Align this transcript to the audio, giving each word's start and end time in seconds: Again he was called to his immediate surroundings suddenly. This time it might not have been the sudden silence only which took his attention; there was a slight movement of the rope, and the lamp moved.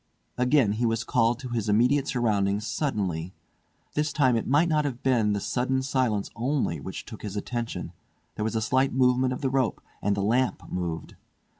Again 0.35 0.71
he 0.71 0.85
was 0.87 1.03
called 1.03 1.37
to 1.41 1.49
his 1.49 1.69
immediate 1.69 2.07
surroundings 2.07 2.65
suddenly. 2.65 3.35
This 3.93 4.11
time 4.11 4.35
it 4.35 4.47
might 4.47 4.67
not 4.67 4.83
have 4.83 5.03
been 5.03 5.33
the 5.33 5.39
sudden 5.39 5.83
silence 5.83 6.31
only 6.35 6.79
which 6.79 7.05
took 7.05 7.21
his 7.21 7.37
attention; 7.37 7.93
there 8.33 8.43
was 8.43 8.55
a 8.55 8.63
slight 8.63 8.93
movement 8.93 9.31
of 9.31 9.41
the 9.41 9.49
rope, 9.51 9.79
and 10.01 10.17
the 10.17 10.23
lamp 10.23 10.63
moved. 10.71 11.17